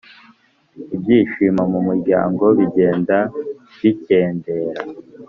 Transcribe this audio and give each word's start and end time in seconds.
ibyishimo 0.95 1.63
mu 1.71 1.79
muryango 1.87 2.43
bigenda 2.57 3.17
bikendera. 3.81 4.81